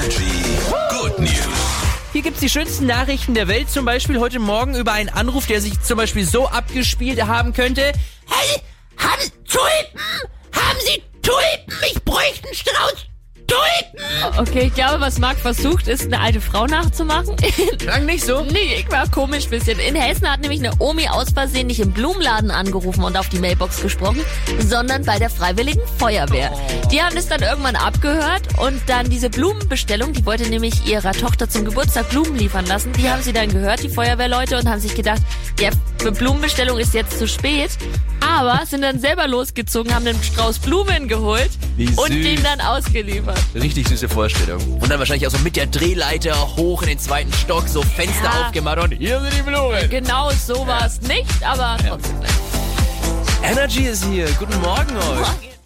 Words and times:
Energy 0.00 0.56
Good 0.88 1.18
News. 1.18 1.46
Hier 2.14 2.22
gibt's 2.22 2.40
die 2.40 2.48
schönsten 2.48 2.86
Nachrichten 2.86 3.34
der 3.34 3.48
Welt, 3.48 3.68
zum 3.68 3.84
Beispiel 3.84 4.18
heute 4.18 4.38
Morgen 4.38 4.74
über 4.74 4.92
einen 4.92 5.10
Anruf, 5.10 5.46
der 5.46 5.60
sich 5.60 5.78
zum 5.82 5.98
Beispiel 5.98 6.24
so 6.24 6.48
abgespielt 6.48 7.22
haben 7.26 7.52
könnte. 7.52 7.92
Hey, 8.26 8.62
haben 8.96 9.30
Tulpen? 9.46 10.00
Haben 10.54 10.78
Sie 10.86 11.02
Tulpen? 11.20 11.90
Ich 11.92 12.02
bräuchte 12.02 12.46
einen 12.46 12.54
Strauß. 12.54 13.09
Okay, 14.38 14.66
ich 14.66 14.74
glaube, 14.74 15.00
was 15.00 15.18
Marc 15.18 15.38
versucht, 15.38 15.88
ist 15.88 16.04
eine 16.04 16.20
alte 16.20 16.40
Frau 16.40 16.66
nachzumachen. 16.66 17.36
Klang 17.78 18.06
nicht 18.06 18.24
so? 18.24 18.42
nee, 18.42 18.84
war 18.88 19.08
komisch 19.10 19.48
bisschen. 19.48 19.78
In 19.78 19.94
Hessen 19.94 20.30
hat 20.30 20.40
nämlich 20.40 20.60
eine 20.60 20.72
Omi 20.78 21.08
aus 21.08 21.30
Versehen 21.30 21.66
nicht 21.66 21.80
im 21.80 21.92
Blumenladen 21.92 22.50
angerufen 22.50 23.04
und 23.04 23.16
auf 23.16 23.28
die 23.28 23.38
Mailbox 23.38 23.82
gesprochen, 23.82 24.20
sondern 24.58 25.04
bei 25.04 25.18
der 25.18 25.30
Freiwilligen 25.30 25.82
Feuerwehr. 25.98 26.52
Die 26.90 27.02
haben 27.02 27.16
es 27.16 27.28
dann 27.28 27.42
irgendwann 27.42 27.76
abgehört 27.76 28.42
und 28.58 28.80
dann 28.86 29.10
diese 29.10 29.30
Blumenbestellung, 29.30 30.12
die 30.12 30.24
wollte 30.26 30.48
nämlich 30.48 30.86
ihrer 30.86 31.12
Tochter 31.12 31.48
zum 31.48 31.64
Geburtstag 31.64 32.08
Blumen 32.10 32.36
liefern 32.36 32.66
lassen. 32.66 32.92
Die 32.92 33.08
haben 33.08 33.22
sie 33.22 33.32
dann 33.32 33.50
gehört, 33.50 33.82
die 33.82 33.88
Feuerwehrleute, 33.88 34.58
und 34.58 34.68
haben 34.68 34.80
sich 34.80 34.94
gedacht, 34.94 35.22
ja, 35.58 35.70
für 35.98 36.12
Blumenbestellung 36.12 36.78
ist 36.78 36.94
jetzt 36.94 37.18
zu 37.18 37.28
spät. 37.28 37.70
Aber 38.30 38.64
sind 38.64 38.82
dann 38.82 38.98
selber 39.00 39.26
losgezogen, 39.26 39.94
haben 39.94 40.06
einen 40.06 40.22
Strauß 40.22 40.60
Blumen 40.60 41.08
geholt 41.08 41.50
und 41.96 42.10
den 42.10 42.42
dann 42.42 42.60
ausgeliefert. 42.60 43.38
Richtig 43.54 43.88
süße 43.88 44.08
Vorstellung. 44.08 44.60
Und 44.80 44.88
dann 44.90 44.98
wahrscheinlich 44.98 45.26
auch 45.26 45.32
so 45.32 45.38
mit 45.38 45.56
der 45.56 45.66
Drehleiter 45.66 46.56
hoch 46.56 46.82
in 46.82 46.88
den 46.88 46.98
zweiten 46.98 47.32
Stock, 47.32 47.68
so 47.68 47.82
Fenster 47.82 48.24
Ja. 48.24 48.46
aufgemacht 48.46 48.78
und 48.78 48.92
hier 48.92 49.20
sind 49.20 49.32
die 49.36 49.42
Blumen. 49.42 49.90
Genau 49.90 50.30
so 50.30 50.66
war 50.66 50.86
es 50.86 51.00
nicht, 51.02 51.42
aber 51.42 51.76
trotzdem. 51.86 52.16
Energy 53.42 53.84
ist 53.84 54.04
hier. 54.04 54.26
Guten 54.38 54.60
Morgen 54.60 54.96
euch. 54.96 55.04
Morgen. 55.18 55.59